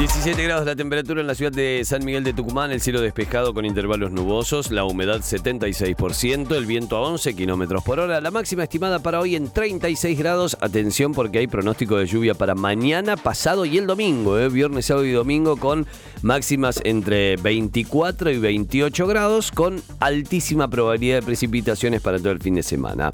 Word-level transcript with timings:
17 0.00 0.42
grados 0.44 0.64
la 0.64 0.74
temperatura 0.74 1.20
en 1.20 1.26
la 1.26 1.34
ciudad 1.34 1.52
de 1.52 1.82
San 1.84 2.02
Miguel 2.06 2.24
de 2.24 2.32
Tucumán, 2.32 2.70
el 2.70 2.80
cielo 2.80 3.02
despejado 3.02 3.52
con 3.52 3.66
intervalos 3.66 4.10
nubosos, 4.10 4.70
la 4.70 4.84
humedad 4.84 5.20
76%, 5.20 6.56
el 6.56 6.64
viento 6.64 6.96
a 6.96 7.02
11 7.02 7.34
kilómetros 7.36 7.84
por 7.84 8.00
hora, 8.00 8.18
la 8.22 8.30
máxima 8.30 8.62
estimada 8.62 9.00
para 9.00 9.20
hoy 9.20 9.36
en 9.36 9.50
36 9.50 10.18
grados. 10.18 10.56
Atención 10.62 11.12
porque 11.12 11.40
hay 11.40 11.48
pronóstico 11.48 11.98
de 11.98 12.06
lluvia 12.06 12.32
para 12.32 12.54
mañana, 12.54 13.18
pasado 13.18 13.66
y 13.66 13.76
el 13.76 13.86
domingo, 13.86 14.38
¿eh? 14.38 14.48
viernes, 14.48 14.86
sábado 14.86 15.04
y 15.04 15.12
domingo, 15.12 15.58
con 15.58 15.86
máximas 16.22 16.80
entre 16.84 17.36
24 17.36 18.30
y 18.30 18.38
28 18.38 19.06
grados, 19.06 19.52
con 19.52 19.82
altísima 19.98 20.68
probabilidad 20.68 21.16
de 21.16 21.26
precipitaciones 21.26 22.00
para 22.00 22.18
todo 22.18 22.30
el 22.30 22.40
fin 22.40 22.54
de 22.54 22.62
semana. 22.62 23.10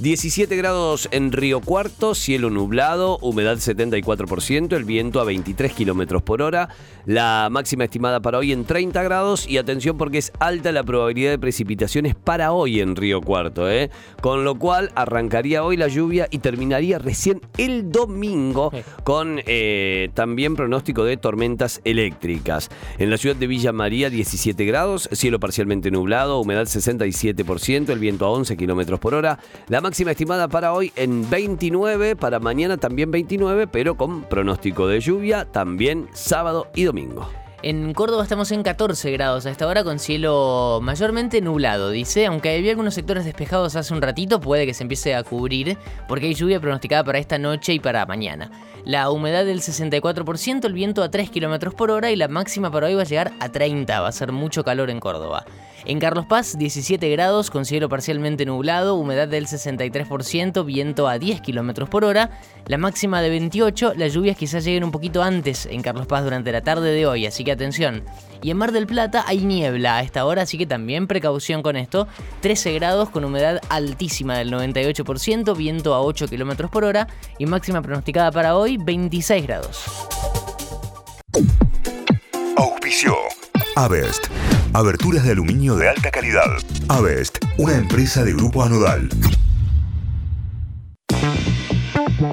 17 0.00 0.56
grados 0.56 1.08
en 1.12 1.30
Río 1.30 1.60
Cuarto, 1.60 2.16
cielo 2.16 2.50
nublado, 2.50 3.16
humedad 3.18 3.58
74%, 3.58 4.74
el 4.74 4.82
viento 4.82 5.20
a 5.20 5.24
23 5.24 5.72
kilómetros 5.72 6.20
por 6.20 6.42
hora, 6.42 6.68
la 7.06 7.46
máxima 7.48 7.84
estimada 7.84 8.18
para 8.18 8.38
hoy 8.38 8.50
en 8.50 8.64
30 8.64 9.00
grados 9.04 9.48
y 9.48 9.56
atención 9.56 9.96
porque 9.96 10.18
es 10.18 10.32
alta 10.40 10.72
la 10.72 10.82
probabilidad 10.82 11.30
de 11.30 11.38
precipitaciones 11.38 12.16
para 12.16 12.50
hoy 12.50 12.80
en 12.80 12.96
Río 12.96 13.20
Cuarto, 13.20 13.70
¿eh? 13.70 13.88
con 14.20 14.42
lo 14.42 14.56
cual 14.56 14.90
arrancaría 14.96 15.62
hoy 15.62 15.76
la 15.76 15.86
lluvia 15.86 16.26
y 16.28 16.38
terminaría 16.38 16.98
recién 16.98 17.40
el 17.56 17.92
domingo 17.92 18.72
con 19.04 19.40
eh, 19.46 20.10
también 20.14 20.56
pronóstico 20.56 21.04
de 21.04 21.18
tormentas 21.18 21.80
eléctricas. 21.84 22.68
En 22.98 23.10
la 23.10 23.16
ciudad 23.16 23.36
de 23.36 23.46
Villa 23.46 23.72
María 23.72 24.10
17 24.10 24.64
grados, 24.64 25.08
cielo 25.12 25.38
parcialmente 25.38 25.92
nublado, 25.92 26.40
humedad 26.40 26.64
67%, 26.64 27.90
el 27.90 27.98
viento 28.00 28.26
a 28.26 28.30
11 28.30 28.56
kilómetros 28.56 28.98
por 28.98 29.14
hora, 29.14 29.38
la 29.68 29.83
máxima 29.84 30.12
estimada 30.12 30.48
para 30.48 30.72
hoy 30.72 30.94
en 30.96 31.28
29, 31.28 32.16
para 32.16 32.40
mañana 32.40 32.78
también 32.78 33.10
29, 33.10 33.66
pero 33.66 33.98
con 33.98 34.22
pronóstico 34.22 34.88
de 34.88 34.98
lluvia 34.98 35.44
también 35.44 36.08
sábado 36.14 36.68
y 36.74 36.84
domingo. 36.84 37.28
En 37.62 37.92
Córdoba 37.92 38.22
estamos 38.22 38.50
en 38.52 38.62
14 38.62 39.10
grados 39.12 39.44
a 39.44 39.50
esta 39.50 39.66
hora 39.66 39.84
con 39.84 39.98
cielo 39.98 40.80
mayormente 40.82 41.42
nublado, 41.42 41.90
dice, 41.90 42.24
aunque 42.24 42.56
había 42.56 42.70
algunos 42.70 42.94
sectores 42.94 43.26
despejados 43.26 43.76
hace 43.76 43.92
un 43.92 44.00
ratito, 44.00 44.40
puede 44.40 44.64
que 44.64 44.72
se 44.72 44.84
empiece 44.84 45.14
a 45.14 45.22
cubrir 45.22 45.76
porque 46.08 46.28
hay 46.28 46.34
lluvia 46.34 46.60
pronosticada 46.60 47.04
para 47.04 47.18
esta 47.18 47.36
noche 47.36 47.74
y 47.74 47.78
para 47.78 48.06
mañana. 48.06 48.50
La 48.86 49.10
humedad 49.10 49.44
del 49.44 49.60
64%, 49.60 50.64
el 50.64 50.72
viento 50.72 51.02
a 51.02 51.10
3 51.10 51.28
km 51.28 51.74
por 51.74 51.90
hora 51.90 52.10
y 52.10 52.16
la 52.16 52.28
máxima 52.28 52.70
para 52.70 52.86
hoy 52.86 52.94
va 52.94 53.02
a 53.02 53.06
llegar 53.06 53.34
a 53.38 53.52
30, 53.52 54.00
va 54.00 54.08
a 54.08 54.12
ser 54.12 54.32
mucho 54.32 54.64
calor 54.64 54.88
en 54.88 54.98
Córdoba. 54.98 55.44
En 55.86 56.00
Carlos 56.00 56.24
Paz, 56.24 56.56
17 56.56 57.10
grados, 57.10 57.50
con 57.50 57.66
cielo 57.66 57.90
parcialmente 57.90 58.46
nublado, 58.46 58.94
humedad 58.94 59.28
del 59.28 59.46
63%, 59.46 60.64
viento 60.64 61.08
a 61.08 61.18
10 61.18 61.42
km 61.42 61.86
por 61.90 62.04
hora, 62.04 62.30
la 62.66 62.78
máxima 62.78 63.20
de 63.20 63.28
28, 63.28 63.92
las 63.94 64.14
lluvias 64.14 64.38
quizás 64.38 64.64
lleguen 64.64 64.84
un 64.84 64.90
poquito 64.90 65.22
antes 65.22 65.66
en 65.66 65.82
Carlos 65.82 66.06
Paz 66.06 66.24
durante 66.24 66.52
la 66.52 66.62
tarde 66.62 66.90
de 66.90 67.06
hoy, 67.06 67.26
así 67.26 67.44
que 67.44 67.52
atención. 67.52 68.02
Y 68.42 68.50
en 68.50 68.56
Mar 68.56 68.72
del 68.72 68.86
Plata 68.86 69.24
hay 69.26 69.44
niebla 69.44 69.98
a 69.98 70.02
esta 70.02 70.24
hora, 70.24 70.42
así 70.42 70.56
que 70.56 70.66
también 70.66 71.06
precaución 71.06 71.62
con 71.62 71.76
esto. 71.76 72.08
13 72.40 72.72
grados 72.72 73.10
con 73.10 73.22
humedad 73.22 73.60
altísima 73.68 74.38
del 74.38 74.50
98%, 74.50 75.54
viento 75.54 75.92
a 75.92 76.00
8 76.00 76.28
km 76.28 76.70
por 76.70 76.84
hora 76.84 77.08
y 77.38 77.44
máxima 77.44 77.82
pronosticada 77.82 78.32
para 78.32 78.56
hoy 78.56 78.78
26 78.78 79.46
grados. 79.46 79.84
Auspicio. 82.56 83.14
Avest. 83.76 84.28
Aberturas 84.74 85.22
de 85.22 85.30
aluminio 85.30 85.76
de 85.76 85.88
alta 85.88 86.10
calidad. 86.10 86.50
Avest, 86.88 87.38
una 87.58 87.76
empresa 87.76 88.24
de 88.24 88.32
grupo 88.32 88.64
anodal. 88.64 89.08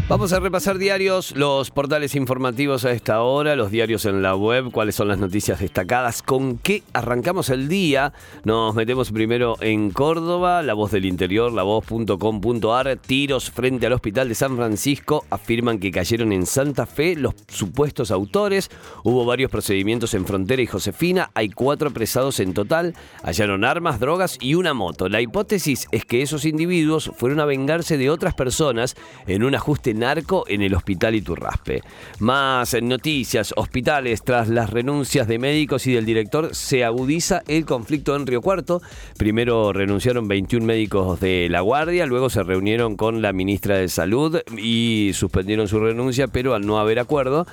Vamos 0.08 0.32
a 0.32 0.40
repasar 0.40 0.78
diarios, 0.78 1.36
los 1.36 1.72
portales 1.72 2.14
informativos 2.14 2.86
a 2.86 2.92
esta 2.92 3.22
hora, 3.22 3.56
los 3.56 3.72
diarios 3.72 4.06
en 4.06 4.22
la 4.22 4.36
web, 4.36 4.72
cuáles 4.72 4.94
son 4.94 5.08
las 5.08 5.18
noticias 5.18 5.60
destacadas, 5.60 6.22
con 6.22 6.60
qué 6.60 6.84
arrancamos 6.94 7.50
el 7.50 7.68
día. 7.68 8.14
Nos 8.44 8.76
metemos 8.76 9.12
primero 9.12 9.56
en 9.60 9.90
Córdoba, 9.90 10.62
la 10.62 10.76
voz 10.76 10.92
del 10.92 11.06
interior, 11.06 11.52
la 11.52 11.64
voz.com.ar, 11.64 12.98
tiros 12.98 13.50
frente 13.50 13.88
al 13.88 13.94
hospital 13.94 14.30
de 14.30 14.36
San 14.36 14.56
Francisco, 14.56 15.26
afirman 15.32 15.80
que 15.80 15.90
cayeron 15.90 16.32
en 16.32 16.46
Santa 16.46 16.86
Fe 16.86 17.16
los 17.16 17.34
supuestos 17.48 18.12
autores, 18.12 18.70
hubo 19.04 19.26
varios 19.26 19.50
procedimientos 19.50 20.14
en 20.14 20.28
Frontera 20.28 20.62
y 20.62 20.68
Josefina, 20.68 21.32
hay 21.34 21.50
cuatro 21.50 21.90
apresados 21.90 22.40
en 22.40 22.54
total, 22.54 22.94
hallaron 23.24 23.66
armas, 23.66 24.00
drogas 24.00 24.38
y 24.40 24.54
una 24.54 24.76
moto. 24.76 25.10
La 25.10 25.22
hipótesis 25.22 25.88
es 25.92 26.06
que 26.06 26.22
esos 26.22 26.46
individuos 26.46 27.12
fueron 27.16 27.40
a 27.40 27.46
vengarse 27.46 27.98
de 27.98 28.12
otras 28.12 28.36
personas 28.36 28.96
en 29.26 29.44
un 29.44 29.56
narco 29.94 30.46
en 30.48 30.62
el 30.62 30.74
hospital 30.74 31.16
Iturraspe. 31.16 31.82
Más 32.20 32.76
noticias, 32.82 33.54
hospitales, 33.56 34.24
tras 34.24 34.50
las 34.50 34.70
renuncias 34.70 35.28
de 35.28 35.40
médicos 35.40 35.88
y 35.88 35.94
del 35.94 36.06
director, 36.06 36.54
se 36.56 36.84
agudiza 36.84 37.42
el 37.48 37.66
conflicto 37.66 38.16
en 38.16 38.28
Río 38.28 38.42
Cuarto. 38.42 38.82
Primero 39.18 39.74
renunciaron 39.74 40.28
21 40.28 40.66
médicos 40.66 41.20
de 41.20 41.48
la 41.50 41.62
Guardia, 41.62 42.06
luego 42.06 42.30
se 42.30 42.44
reunieron 42.44 42.96
con 42.96 43.22
la 43.22 43.34
ministra 43.34 43.78
de 43.78 43.88
Salud 43.88 44.40
y 44.58 45.12
suspendieron 45.14 45.68
su 45.68 45.80
renuncia, 45.80 46.28
pero 46.28 46.54
al 46.54 46.66
no 46.66 46.80
haber 46.80 47.00
acuerdo, 47.00 47.46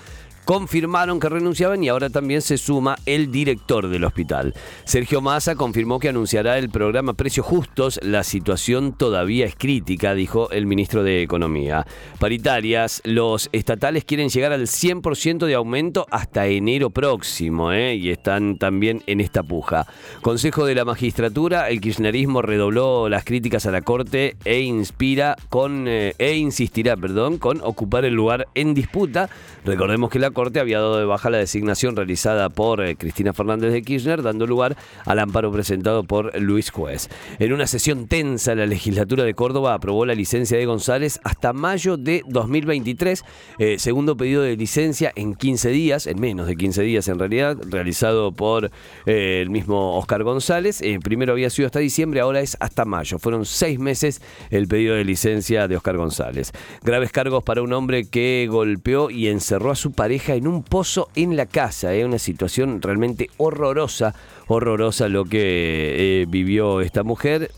confirmaron 0.48 1.20
que 1.20 1.28
renunciaban 1.28 1.84
y 1.84 1.90
ahora 1.90 2.08
también 2.08 2.40
se 2.40 2.56
suma 2.56 2.96
el 3.04 3.30
director 3.30 3.86
del 3.86 4.04
hospital. 4.04 4.54
Sergio 4.84 5.20
Massa 5.20 5.56
confirmó 5.56 5.98
que 5.98 6.08
anunciará 6.08 6.56
el 6.56 6.70
programa 6.70 7.12
Precios 7.12 7.44
Justos. 7.44 8.00
La 8.02 8.22
situación 8.22 8.94
todavía 8.94 9.44
es 9.44 9.54
crítica, 9.54 10.14
dijo 10.14 10.50
el 10.50 10.64
ministro 10.64 11.02
de 11.02 11.20
Economía. 11.20 11.86
Paritarias, 12.18 13.02
los 13.04 13.50
estatales 13.52 14.06
quieren 14.06 14.30
llegar 14.30 14.52
al 14.52 14.62
100% 14.62 15.44
de 15.44 15.54
aumento 15.54 16.06
hasta 16.10 16.46
enero 16.46 16.88
próximo 16.88 17.70
¿eh? 17.74 17.96
y 17.96 18.08
están 18.08 18.56
también 18.56 19.02
en 19.06 19.20
esta 19.20 19.42
puja. 19.42 19.86
Consejo 20.22 20.64
de 20.64 20.74
la 20.74 20.86
Magistratura, 20.86 21.68
el 21.68 21.82
kirchnerismo 21.82 22.40
redobló 22.40 23.10
las 23.10 23.22
críticas 23.24 23.66
a 23.66 23.70
la 23.70 23.82
Corte 23.82 24.38
e 24.46 24.60
inspira 24.60 25.36
con 25.50 25.86
eh, 25.88 26.14
e 26.16 26.36
insistirá, 26.36 26.96
perdón, 26.96 27.36
con 27.36 27.60
ocupar 27.60 28.06
el 28.06 28.14
lugar 28.14 28.48
en 28.54 28.72
disputa. 28.72 29.28
Recordemos 29.66 30.08
que 30.08 30.18
la 30.18 30.37
Corte 30.38 30.60
había 30.60 30.78
dado 30.78 31.00
de 31.00 31.04
baja 31.04 31.30
la 31.30 31.38
designación 31.38 31.96
realizada 31.96 32.48
por 32.48 32.80
eh, 32.80 32.94
Cristina 32.94 33.32
Fernández 33.32 33.72
de 33.72 33.82
Kirchner, 33.82 34.22
dando 34.22 34.46
lugar 34.46 34.76
al 35.04 35.18
amparo 35.18 35.50
presentado 35.50 36.04
por 36.04 36.40
Luis 36.40 36.70
Juez. 36.70 37.08
En 37.40 37.52
una 37.52 37.66
sesión 37.66 38.06
tensa, 38.06 38.54
la 38.54 38.66
legislatura 38.66 39.24
de 39.24 39.34
Córdoba 39.34 39.74
aprobó 39.74 40.06
la 40.06 40.14
licencia 40.14 40.56
de 40.56 40.64
González 40.64 41.18
hasta 41.24 41.52
mayo 41.52 41.96
de 41.96 42.22
2023, 42.28 43.24
eh, 43.58 43.80
segundo 43.80 44.16
pedido 44.16 44.42
de 44.42 44.56
licencia 44.56 45.12
en 45.16 45.34
15 45.34 45.70
días, 45.70 46.06
en 46.06 46.20
menos 46.20 46.46
de 46.46 46.54
15 46.54 46.82
días 46.82 47.08
en 47.08 47.18
realidad, 47.18 47.58
realizado 47.68 48.30
por 48.30 48.70
eh, 49.06 49.40
el 49.42 49.50
mismo 49.50 49.98
Oscar 49.98 50.22
González. 50.22 50.80
primero 51.02 51.32
había 51.32 51.50
sido 51.50 51.66
hasta 51.66 51.80
diciembre, 51.80 52.20
ahora 52.20 52.38
es 52.42 52.56
hasta 52.60 52.84
mayo. 52.84 53.18
Fueron 53.18 53.44
seis 53.44 53.80
meses 53.80 54.22
el 54.50 54.68
pedido 54.68 54.94
de 54.94 55.02
licencia 55.02 55.66
de 55.66 55.76
Oscar 55.76 55.96
González. 55.96 56.52
Graves 56.84 57.10
cargos 57.10 57.42
para 57.42 57.60
un 57.60 57.72
hombre 57.72 58.08
que 58.08 58.46
golpeó 58.48 59.10
y 59.10 59.26
encerró 59.26 59.72
a 59.72 59.74
su 59.74 59.90
pareja 59.90 60.27
en 60.34 60.46
un 60.46 60.62
pozo 60.62 61.08
en 61.14 61.36
la 61.36 61.46
casa. 61.46 61.94
Es 61.94 62.02
¿eh? 62.02 62.04
una 62.04 62.18
situación 62.18 62.80
realmente 62.82 63.30
horrorosa, 63.36 64.14
horrorosa 64.48 65.08
lo 65.08 65.24
que 65.24 66.22
eh, 66.22 66.26
vivió 66.28 66.80
esta 66.80 67.02
mujer. 67.02 67.50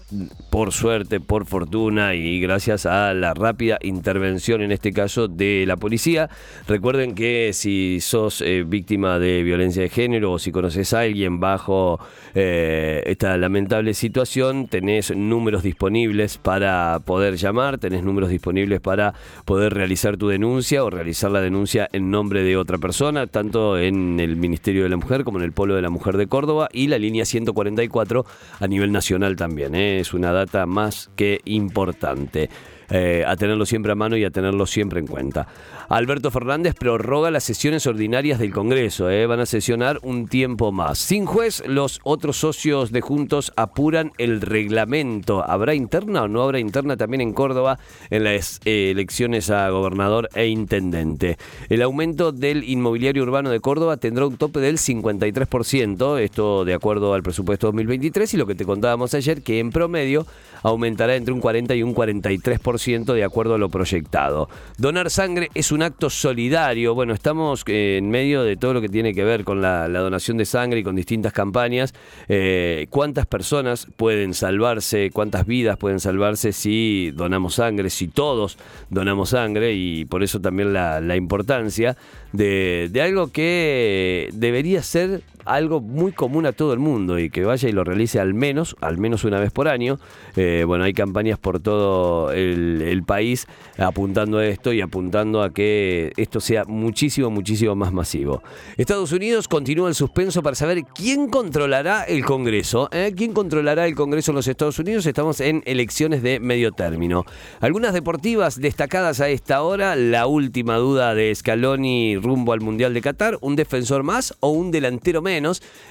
Por 0.50 0.72
suerte, 0.72 1.20
por 1.20 1.46
fortuna 1.46 2.14
y 2.14 2.40
gracias 2.40 2.84
a 2.84 3.14
la 3.14 3.32
rápida 3.34 3.78
intervención 3.82 4.60
en 4.60 4.72
este 4.72 4.92
caso 4.92 5.28
de 5.28 5.64
la 5.66 5.76
policía. 5.76 6.28
Recuerden 6.66 7.14
que 7.14 7.52
si 7.52 8.00
sos 8.00 8.40
eh, 8.40 8.64
víctima 8.66 9.18
de 9.18 9.42
violencia 9.42 9.82
de 9.82 9.88
género 9.88 10.32
o 10.32 10.38
si 10.38 10.50
conoces 10.52 10.92
a 10.92 11.00
alguien 11.00 11.40
bajo 11.40 12.00
esta 12.32 13.36
lamentable 13.36 13.92
situación, 13.92 14.68
tenés 14.68 15.14
números 15.14 15.64
disponibles 15.64 16.38
para 16.38 17.00
poder 17.04 17.36
llamar, 17.36 17.78
tenés 17.78 18.04
números 18.04 18.30
disponibles 18.30 18.80
para 18.80 19.14
poder 19.44 19.74
realizar 19.74 20.16
tu 20.16 20.28
denuncia 20.28 20.84
o 20.84 20.90
realizar 20.90 21.30
la 21.30 21.40
denuncia 21.40 21.88
en 21.92 22.10
nombre 22.10 22.42
de 22.42 22.56
otra 22.56 22.78
persona, 22.78 23.26
tanto 23.26 23.78
en 23.78 24.20
el 24.20 24.36
Ministerio 24.36 24.84
de 24.84 24.88
la 24.88 24.96
Mujer 24.96 25.24
como 25.24 25.38
en 25.38 25.44
el 25.44 25.52
Polo 25.52 25.74
de 25.74 25.82
la 25.82 25.90
Mujer 25.90 26.16
de 26.16 26.26
Córdoba 26.26 26.68
la 26.86 26.98
línea 26.98 27.24
144 27.24 28.24
a 28.58 28.66
nivel 28.66 28.92
nacional 28.92 29.36
también. 29.36 29.74
¿eh? 29.74 30.00
Es 30.00 30.14
una 30.14 30.32
data 30.32 30.66
más 30.66 31.10
que 31.16 31.40
importante. 31.44 32.48
Eh, 32.90 33.24
a 33.26 33.36
tenerlo 33.36 33.66
siempre 33.66 33.92
a 33.92 33.94
mano 33.94 34.16
y 34.16 34.24
a 34.24 34.30
tenerlo 34.30 34.66
siempre 34.66 35.00
en 35.00 35.06
cuenta. 35.06 35.46
Alberto 35.88 36.30
Fernández 36.30 36.74
prorroga 36.74 37.30
las 37.30 37.44
sesiones 37.44 37.86
ordinarias 37.86 38.38
del 38.38 38.52
Congreso, 38.52 39.10
eh, 39.10 39.26
van 39.26 39.40
a 39.40 39.46
sesionar 39.46 39.98
un 40.02 40.26
tiempo 40.28 40.72
más. 40.72 40.98
Sin 40.98 41.26
juez, 41.26 41.62
los 41.66 42.00
otros 42.02 42.36
socios 42.36 42.92
de 42.92 43.00
Juntos 43.00 43.52
apuran 43.56 44.12
el 44.18 44.40
reglamento. 44.40 45.44
¿Habrá 45.48 45.74
interna 45.74 46.22
o 46.22 46.28
no 46.28 46.42
habrá 46.42 46.58
interna 46.58 46.96
también 46.96 47.20
en 47.20 47.32
Córdoba 47.32 47.78
en 48.10 48.24
las 48.24 48.60
eh, 48.64 48.90
elecciones 48.90 49.50
a 49.50 49.68
gobernador 49.70 50.28
e 50.34 50.46
intendente? 50.48 51.38
El 51.68 51.82
aumento 51.82 52.32
del 52.32 52.64
inmobiliario 52.68 53.22
urbano 53.22 53.50
de 53.50 53.60
Córdoba 53.60 53.96
tendrá 53.96 54.26
un 54.26 54.36
tope 54.36 54.60
del 54.60 54.78
53%, 54.78 56.18
esto 56.18 56.64
de 56.64 56.74
acuerdo 56.74 57.14
al 57.14 57.22
presupuesto 57.22 57.68
2023 57.68 58.34
y 58.34 58.36
lo 58.36 58.46
que 58.46 58.54
te 58.54 58.64
contábamos 58.64 59.14
ayer, 59.14 59.42
que 59.42 59.58
en 59.58 59.70
promedio 59.70 60.26
aumentará 60.62 61.16
entre 61.16 61.32
un 61.32 61.40
40 61.40 61.74
y 61.74 61.82
un 61.82 61.94
43% 61.94 62.79
de 62.86 63.24
acuerdo 63.24 63.54
a 63.54 63.58
lo 63.58 63.68
proyectado. 63.68 64.48
Donar 64.78 65.10
sangre 65.10 65.50
es 65.54 65.70
un 65.70 65.82
acto 65.82 66.08
solidario. 66.08 66.94
Bueno, 66.94 67.12
estamos 67.12 67.62
eh, 67.66 67.98
en 67.98 68.08
medio 68.08 68.42
de 68.42 68.56
todo 68.56 68.72
lo 68.72 68.80
que 68.80 68.88
tiene 68.88 69.12
que 69.12 69.22
ver 69.22 69.44
con 69.44 69.60
la, 69.60 69.86
donación 69.88 70.38
de 70.38 70.46
sangre 70.46 70.80
y 70.80 70.82
con 70.82 70.96
distintas 70.96 71.34
campañas. 71.34 71.92
Eh, 72.28 72.86
¿Cuántas 72.88 73.26
personas 73.26 73.86
pueden 73.96 74.32
salvarse? 74.32 75.10
¿Cuántas 75.12 75.46
vidas 75.46 75.76
pueden 75.76 76.00
salvarse 76.00 76.52
si 76.52 77.10
donamos 77.10 77.56
sangre? 77.56 77.90
Si 77.90 78.08
todos 78.08 78.56
donamos 78.88 79.30
sangre 79.30 79.74
y 79.74 80.06
por 80.06 80.22
eso 80.22 80.40
también 80.40 80.72
la, 80.72 81.16
importancia 81.16 81.98
de, 82.32 82.88
de 82.90 83.02
algo 83.02 83.28
que 83.28 84.30
debería 84.32 84.82
ser 84.82 85.22
algo 85.44 85.80
muy 85.80 86.12
común 86.12 86.46
a 86.46 86.52
todo 86.52 86.72
el 86.72 86.78
mundo 86.78 87.18
y 87.18 87.30
que 87.30 87.44
vaya 87.44 87.68
y 87.68 87.72
lo 87.72 87.84
realice 87.84 88.20
al 88.20 88.34
menos, 88.34 88.76
al 88.80 88.98
menos 88.98 89.24
una 89.24 89.40
vez 89.40 89.50
por 89.50 89.68
año. 89.68 89.98
Eh, 90.36 90.64
bueno, 90.66 90.84
hay 90.84 90.92
campañas 90.92 91.38
por 91.38 91.60
todo 91.60 92.32
el, 92.32 93.00
país 93.06 93.46
apuntando 93.78 94.38
a 94.38 94.46
esto 94.46 94.74
y 94.74 94.82
apuntando 94.82 95.42
a 95.42 95.50
que 95.50 96.12
esto 96.18 96.38
sea 96.38 96.64
muchísimo, 96.66 97.30
muchísimo 97.30 97.74
más 97.74 97.92
masivo. 97.92 98.42
Estados 98.76 99.10
Unidos 99.12 99.48
continúa 99.48 99.88
el 99.88 99.94
suspenso 99.94 100.42
para 100.42 100.54
saber 100.54 100.82
quién 100.94 101.28
controlará 101.28 102.04
el 102.04 102.24
Congreso. 102.24 102.90
¿eh? 102.92 103.14
¿Quién 103.16 103.32
controlará 103.32 103.86
el 103.86 103.94
Congreso 103.94 104.32
en 104.32 104.36
los 104.36 104.48
Estados 104.48 104.78
Unidos? 104.78 105.06
Estamos 105.06 105.40
en 105.40 105.62
elecciones 105.64 106.22
de 106.22 106.40
medio 106.40 106.72
término. 106.72 107.24
Algunas 107.60 107.94
deportivas 107.94 108.60
destacadas 108.60 109.20
a 109.20 109.30
esta 109.30 109.62
hora, 109.62 109.96
la 109.96 110.26
última 110.26 110.76
duda 110.76 111.14
de 111.14 111.34
Scaloni 111.34 112.16
rumbo 112.16 112.52
al 112.52 112.60
Mundial 112.60 112.92
de 112.92 113.00
Qatar, 113.00 113.38
un 113.40 113.56
defensor 113.56 114.02
más 114.02 114.36
o 114.40 114.50
un 114.50 114.70
delantero 114.70 115.22
menos 115.22 115.29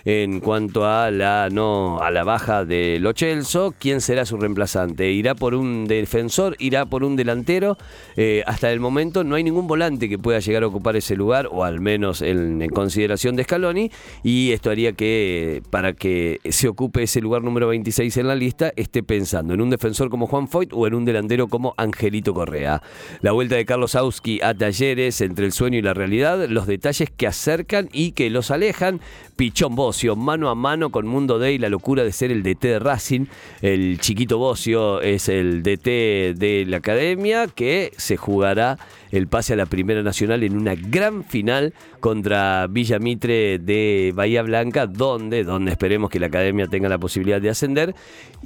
en 0.06 0.40
cuanto 0.40 0.86
a 0.86 1.12
la 1.12 1.50
no 1.52 2.00
a 2.02 2.12
la 2.12 2.24
baja 2.24 2.66
de 2.66 3.00
Lo 3.00 3.14
Celso, 3.14 3.74
¿quién 3.78 4.02
será 4.02 4.26
su 4.26 4.38
reemplazante? 4.38 5.12
¿Irá 5.12 5.36
por 5.36 5.56
un 5.56 5.86
defensor? 5.88 6.56
¿Irá 6.60 6.86
por 6.86 7.04
un 7.04 7.16
delantero? 7.16 7.78
Eh, 8.16 8.44
hasta 8.46 8.72
el 8.72 8.80
momento 8.80 9.24
no 9.24 9.36
hay 9.36 9.44
ningún 9.44 9.68
volante 9.68 10.10
que 10.10 10.18
pueda 10.18 10.40
llegar 10.40 10.64
a 10.64 10.68
ocupar 10.68 10.96
ese 10.96 11.16
lugar, 11.16 11.48
o 11.52 11.64
al 11.64 11.80
menos 11.80 12.22
en, 12.22 12.68
consideración 12.70 13.36
de 13.36 13.44
Scaloni, 13.44 13.92
y 14.24 14.52
esto 14.52 14.70
haría 14.70 14.94
que 14.94 15.62
para 15.70 15.94
que 15.94 16.40
se 16.50 16.68
ocupe 16.68 17.04
ese 17.04 17.22
lugar 17.22 17.44
número 17.44 17.68
26 17.68 18.18
en 18.18 18.28
la 18.28 18.36
lista, 18.36 18.72
esté 18.76 19.04
pensando 19.04 19.54
en 19.54 19.62
un 19.62 19.70
defensor 19.70 20.10
como 20.10 20.28
Juan 20.28 20.48
Foyt 20.48 20.72
o 20.74 20.88
en 20.88 20.94
un 20.94 21.06
delantero 21.06 21.48
como 21.48 21.74
Angelito 21.78 22.34
Correa. 22.34 22.82
La 23.22 23.32
vuelta 23.32 23.56
de 23.56 23.66
Carlos 23.66 23.96
Auski 23.96 24.40
a 24.42 24.54
talleres 24.54 25.22
entre 25.22 25.46
el 25.46 25.52
sueño 25.52 25.78
y 25.78 25.82
la 25.82 25.94
realidad, 25.94 26.48
los 26.50 26.68
detalles 26.68 27.10
que 27.10 27.28
acercan 27.28 27.90
y 27.92 28.12
que 28.12 28.30
los 28.30 28.52
alejan, 28.52 29.02
Pichón 29.40 29.74
Bocio, 29.74 30.18
mano 30.18 30.50
a 30.50 30.56
mano 30.56 30.90
con 30.90 31.08
Mundo 31.08 31.40
Day, 31.40 31.58
la 31.60 31.70
locura 31.70 32.04
de 32.04 32.12
ser 32.12 32.30
el 32.30 32.44
DT 32.44 32.62
de 32.68 32.80
Racing. 32.80 33.28
El 33.62 33.98
chiquito 34.02 34.38
Bocio 34.38 35.00
es 35.00 35.30
el 35.30 35.64
DT 35.64 36.38
de 36.38 36.66
la 36.68 36.76
academia 36.76 37.48
que 37.48 37.94
se 37.96 38.18
jugará 38.18 38.78
el 39.12 39.28
pase 39.28 39.54
a 39.54 39.56
la 39.56 39.66
Primera 39.66 40.04
Nacional 40.04 40.44
en 40.44 40.56
una 40.56 40.76
gran 40.76 41.24
final 41.24 41.74
contra 42.00 42.68
Villa 42.68 43.00
Mitre 43.00 43.60
de 43.60 44.12
Bahía 44.16 44.42
Blanca, 44.42 44.88
donde, 44.88 45.44
donde 45.44 45.72
esperemos 45.72 46.10
que 46.10 46.20
la 46.20 46.28
academia 46.28 46.68
tenga 46.68 46.90
la 46.90 46.98
posibilidad 46.98 47.42
de 47.42 47.50
ascender. 47.50 47.96